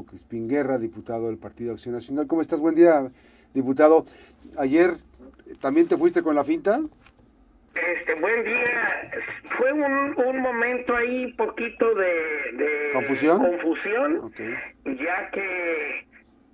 [0.00, 2.26] Fernando Crispín Guerra, diputado del Partido Acción Nacional.
[2.26, 2.60] ¿Cómo estás?
[2.60, 3.10] Buen día,
[3.54, 4.06] diputado.
[4.58, 4.94] Ayer
[5.60, 6.80] también te fuiste con la finta.
[7.74, 9.10] Este, buen día.
[9.56, 14.32] Fue un, un momento ahí poquito de, confusión, confusión
[14.84, 16.06] ya que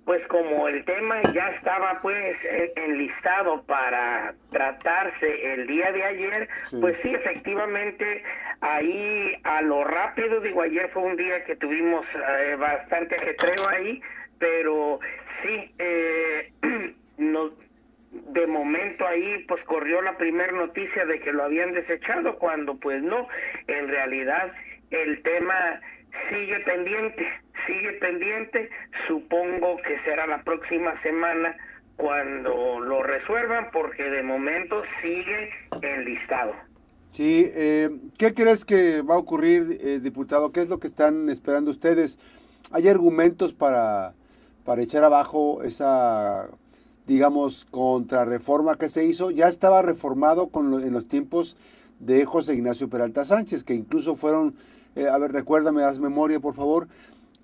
[0.05, 2.37] pues como el tema ya estaba pues
[2.77, 8.23] enlistado para tratarse el día de ayer, pues sí, efectivamente,
[8.61, 14.01] ahí a lo rápido, digo, ayer fue un día que tuvimos eh, bastante ajetreo ahí,
[14.39, 14.99] pero
[15.41, 16.51] sí, eh,
[18.11, 23.01] de momento ahí pues corrió la primera noticia de que lo habían desechado, cuando pues
[23.01, 23.27] no,
[23.67, 24.51] en realidad
[24.91, 25.81] el tema
[26.29, 27.27] sigue pendiente,
[27.65, 28.69] sigue pendiente,
[29.07, 31.55] supongo que será la próxima semana
[31.95, 35.51] cuando lo resuelvan porque de momento sigue
[35.81, 36.55] enlistado.
[37.17, 37.89] Sí, eh,
[38.19, 40.51] ¿qué crees que va a ocurrir, eh, diputado?
[40.51, 42.19] ¿Qué es lo que están esperando ustedes?
[42.69, 44.13] ¿Hay argumentos para,
[44.63, 46.47] para echar abajo esa,
[47.07, 49.31] digamos, contrarreforma que se hizo?
[49.31, 51.57] Ya estaba reformado con en los tiempos
[51.99, 54.53] de José Ignacio Peralta Sánchez, que incluso fueron
[54.95, 56.87] eh, a ver, recuérdame, haz memoria, por favor,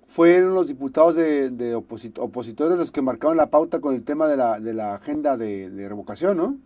[0.06, 4.60] fueron los diputados de, opositores los que marcaron la pauta con el tema de la,
[4.60, 6.58] de la agenda de, revocación, ¿no?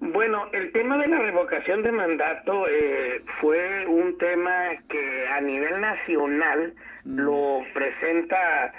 [0.00, 5.78] Bueno, el tema de la revocación de mandato eh, fue un tema que a nivel
[5.78, 6.72] nacional
[7.04, 7.20] mm.
[7.20, 8.72] lo presenta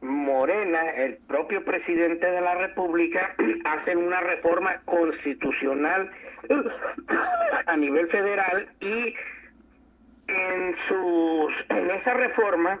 [0.00, 6.12] Morena, el propio presidente de la República, hacen una reforma constitucional
[7.66, 9.14] a nivel federal y
[10.28, 12.78] en sus en esa reforma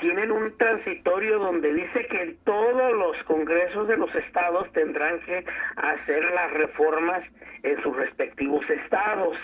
[0.00, 5.44] tienen un transitorio donde dice que todos los congresos de los estados tendrán que
[5.76, 7.22] hacer las reformas
[7.62, 9.36] en sus respectivos estados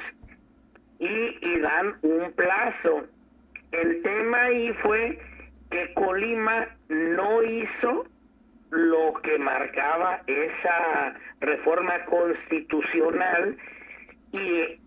[0.99, 3.05] y, dan un plazo.
[3.73, 5.19] El tema ahí fue
[5.71, 8.07] que Colima no hizo
[8.71, 13.57] lo que marcaba esa reforma constitucional
[14.33, 14.81] y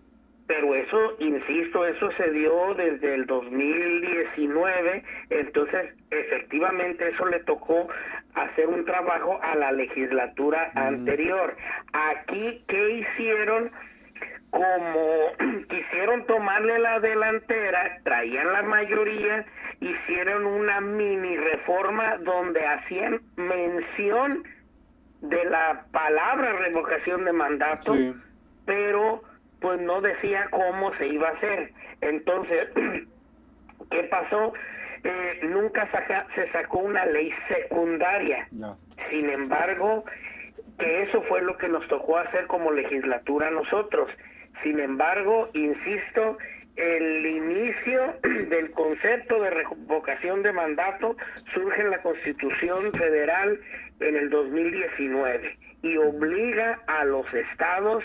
[0.49, 7.87] pero eso, insisto, eso se dio desde el 2019, entonces efectivamente eso le tocó
[8.33, 11.55] hacer un trabajo a la legislatura anterior.
[11.93, 13.69] Aquí, ¿qué hicieron?
[14.49, 15.27] Como
[15.69, 19.45] quisieron tomarle la delantera, traían la mayoría,
[19.81, 24.45] hicieron una mini reforma donde hacían mención
[25.21, 27.93] de la palabra revocación de mandato,
[28.65, 29.21] pero
[29.61, 31.71] pues no decía cómo se iba a hacer.
[32.01, 32.69] Entonces,
[33.91, 34.53] ¿qué pasó?
[35.03, 35.89] Eh, nunca
[36.35, 38.47] se sacó una ley secundaria.
[39.09, 40.03] Sin embargo,
[40.77, 44.09] que eso fue lo que nos tocó hacer como legislatura a nosotros.
[44.63, 46.37] Sin embargo, insisto,
[46.75, 48.15] el inicio
[48.49, 51.15] del concepto de revocación de mandato
[51.53, 53.59] surge en la Constitución Federal
[53.99, 58.03] en el 2019 y obliga a los estados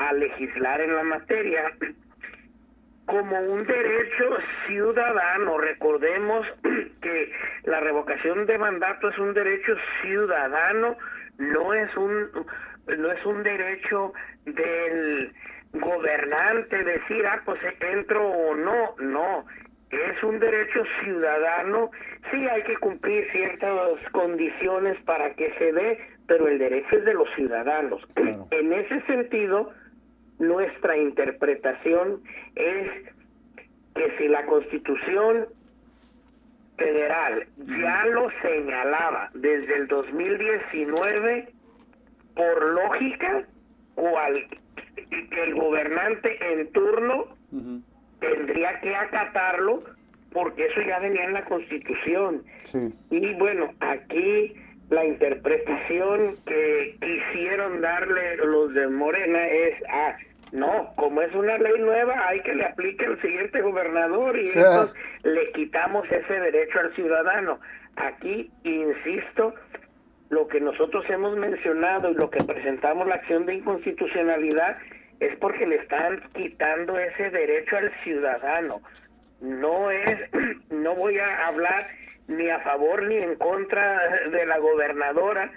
[0.00, 1.72] a legislar en la materia
[3.04, 5.58] como un derecho ciudadano.
[5.58, 6.46] Recordemos
[7.02, 7.32] que
[7.64, 10.96] la revocación de mandato es un derecho ciudadano,
[11.38, 12.30] no es un
[12.86, 14.12] no es un derecho
[14.46, 15.32] del
[15.72, 19.44] gobernante decir, ah, pues entro o no, no,
[19.90, 21.90] es un derecho ciudadano,
[22.30, 27.14] sí hay que cumplir ciertas condiciones para que se dé, pero el derecho es de
[27.14, 28.02] los ciudadanos.
[28.16, 29.72] En ese sentido,
[30.40, 32.22] nuestra interpretación
[32.56, 32.90] es
[33.94, 35.46] que si la Constitución
[36.76, 41.48] federal ya lo señalaba desde el 2019,
[42.34, 43.44] por lógica,
[43.94, 44.46] cual,
[45.30, 47.26] que el gobernante en turno
[48.18, 49.84] tendría que acatarlo
[50.32, 52.42] porque eso ya venía en la Constitución.
[53.10, 54.54] Y bueno, aquí
[54.88, 60.16] la interpretación que quisieron darle los de Morena es, ah,
[60.52, 64.96] no, como es una ley nueva, hay que le aplique al siguiente gobernador y entonces
[65.22, 67.60] le quitamos ese derecho al ciudadano.
[67.96, 69.54] Aquí, insisto,
[70.30, 74.78] lo que nosotros hemos mencionado y lo que presentamos la acción de inconstitucionalidad
[75.20, 78.80] es porque le están quitando ese derecho al ciudadano.
[79.40, 80.18] No es,
[80.70, 81.86] no voy a hablar
[82.26, 85.50] ni a favor ni en contra de la gobernadora,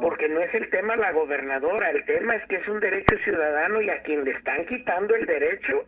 [0.00, 3.82] porque no es el tema la gobernadora, el tema es que es un derecho ciudadano
[3.82, 5.84] y a quien le están quitando el derecho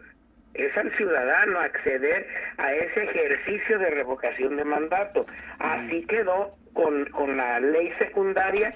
[0.54, 2.26] es al ciudadano acceder
[2.58, 5.20] a ese ejercicio de revocación de mandato.
[5.58, 8.72] Así quedó con, con la ley secundaria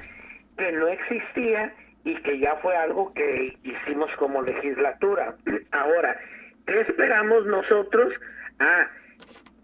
[0.57, 1.73] que no existía
[2.05, 5.35] y que ya fue algo que hicimos como legislatura.
[5.73, 6.19] Ahora,
[6.67, 8.13] ¿qué esperamos nosotros?
[8.59, 8.87] Ah,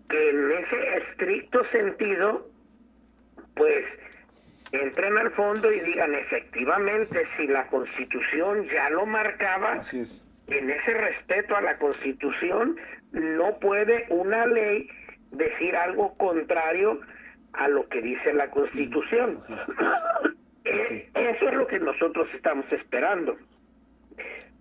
[0.08, 2.48] que en ese estricto sentido,
[3.54, 3.84] pues
[4.72, 10.24] entren al fondo y digan efectivamente si la constitución ya lo marcaba, Así es.
[10.48, 12.76] en ese respeto a la constitución
[13.12, 14.88] no puede una ley
[15.30, 17.00] decir algo contrario
[17.52, 19.40] a lo que dice la constitución.
[20.68, 23.36] Eh, Eso es lo que nosotros estamos esperando.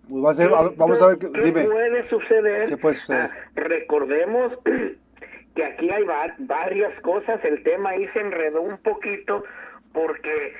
[0.08, 1.64] Pues va a ser- a- vamos a ver, qué- ¿Qué dime.
[1.64, 2.68] puede suceder?
[2.68, 3.22] ¿Qué puede suceder?
[3.32, 4.56] Ah, recordemos
[5.56, 7.44] que aquí hay va- varias cosas.
[7.44, 9.42] El tema ahí se enredó un poquito
[9.96, 10.52] porque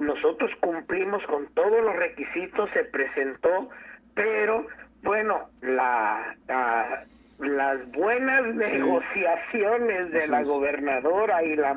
[0.00, 3.70] nosotros cumplimos con todos los requisitos, se presentó,
[4.14, 4.66] pero
[5.02, 7.04] bueno, la, la-
[7.38, 11.74] las buenas negociaciones de la gobernadora y la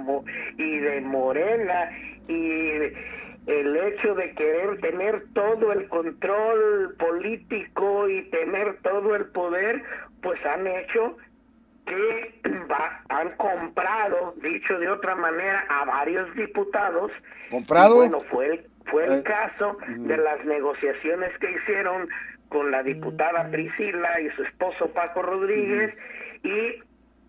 [0.58, 1.90] y de Morena
[2.28, 2.72] y
[3.46, 9.84] el hecho de querer tener todo el control político y tener todo el poder,
[10.22, 11.16] pues han hecho
[11.86, 12.34] que
[12.72, 17.12] va- han comprado, dicho de otra manera, a varios diputados.
[17.50, 17.96] ¿Comprado?
[17.96, 22.08] Bueno, fue el, fue el Eh, caso de las negociaciones que hicieron
[22.50, 25.94] con la diputada Priscila y su esposo Paco Rodríguez
[26.44, 26.82] y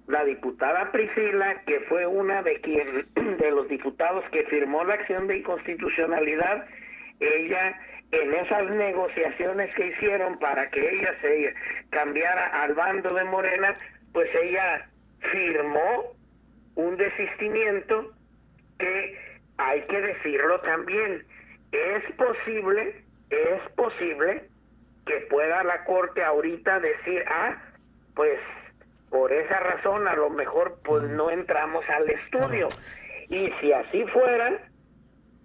[0.07, 3.07] la diputada Priscila, que fue una de quien
[3.39, 6.67] de los diputados que firmó la acción de inconstitucionalidad,
[7.21, 7.81] ella
[8.13, 11.55] en esas negociaciones que hicieron para que ella se
[11.91, 13.75] cambiara al bando de Morena,
[14.15, 14.89] pues ella
[15.33, 16.15] firmó
[16.77, 18.13] un desistimiento
[18.79, 19.19] que
[19.59, 21.27] hay que decirlo también.
[21.73, 24.45] Es posible, es posible
[25.05, 27.61] que pueda la corte ahorita decir, ah,
[28.15, 28.39] pues
[29.11, 32.69] por esa razón a lo mejor pues no entramos al estudio.
[33.29, 34.61] Y si así fuera,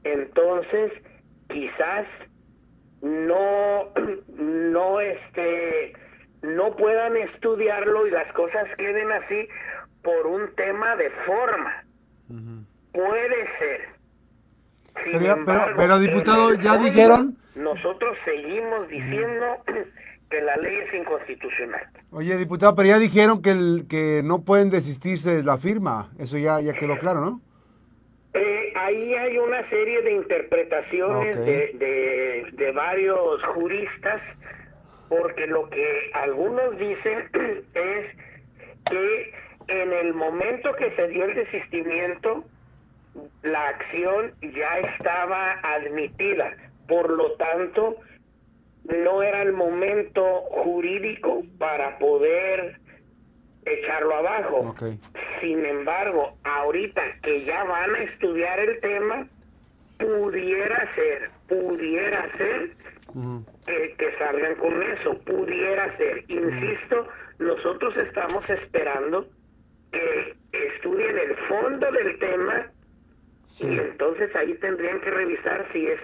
[0.03, 0.91] entonces
[1.49, 2.05] quizás
[3.01, 3.91] no
[4.37, 5.93] no este
[6.41, 9.47] no puedan estudiarlo y las cosas queden así
[10.03, 11.83] por un tema de forma.
[12.93, 13.81] Puede ser.
[15.03, 15.45] Sin
[15.77, 17.37] Pero diputado, ¿ya dijeron?
[17.55, 19.45] Nosotros seguimos diciendo
[20.29, 21.87] que la ley es inconstitucional.
[22.11, 26.11] Oye, diputado, pero ya dijeron que, el, que no pueden desistirse de la firma.
[26.19, 27.41] Eso ya, ya quedó claro, ¿no?
[28.33, 34.21] Eh, ahí hay una serie de interpretaciones de, de varios juristas,
[35.09, 37.29] porque lo que algunos dicen
[37.73, 38.05] es
[38.89, 39.33] que
[39.67, 42.45] en el momento que se dio el desistimiento,
[43.43, 46.55] la acción ya estaba admitida,
[46.87, 47.97] por lo tanto,
[48.85, 50.23] no era el momento
[50.63, 52.79] jurídico para poder
[53.65, 54.75] echarlo abajo.
[55.41, 59.27] Sin embargo, ahorita que ya van a estudiar el tema,
[59.99, 62.71] pudiera ser, pudiera ser
[63.13, 63.45] Ujú.
[63.65, 66.23] que, que salgan con eso, pudiera ser.
[66.27, 67.07] Insisto,
[67.39, 69.27] nosotros estamos esperando
[69.91, 72.67] que estudien el fondo del tema
[73.47, 73.67] Sí.
[73.67, 75.99] y entonces ahí tendrían que revisar si es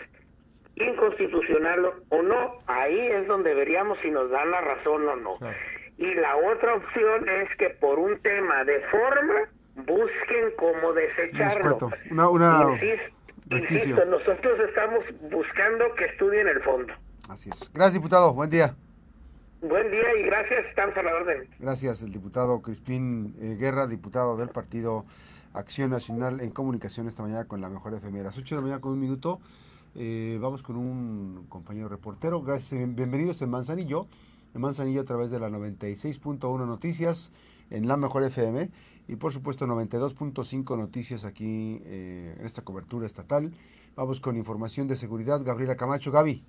[0.76, 2.58] inconstitucional o no.
[2.68, 5.38] Ahí es donde veríamos si nos dan la razón o no.
[5.38, 5.56] Claro.
[5.98, 11.78] Y la otra opción es que por un tema de forma busquen cómo desecharlo.
[12.12, 13.14] Una, una Insis-
[13.48, 13.90] resquicio.
[13.90, 16.94] insisto, nosotros estamos buscando que estudien el fondo.
[17.30, 17.72] Así es.
[17.74, 18.34] Gracias, diputado.
[18.34, 18.76] Buen día.
[19.62, 21.48] Buen día y gracias, estamos a la orden.
[21.60, 25.06] Gracias, el diputado Crispín eh, Guerra, diputado del Partido
[25.54, 28.20] Acción Nacional en comunicación esta mañana con la mejor FM.
[28.20, 29.40] A las 8 de la mañana con un minuto.
[29.96, 32.42] eh, vamos con un compañero reportero.
[32.42, 34.08] Gracias, eh, bienvenidos en Manzanillo.
[34.54, 37.32] En Manzanillo a través de la 96.1 Noticias
[37.72, 38.70] en la mejor FM
[39.08, 43.54] y por supuesto 92.5 Noticias aquí eh, en esta cobertura estatal.
[43.96, 45.44] Vamos con información de seguridad.
[45.44, 46.44] Gabriela Camacho, Gaby.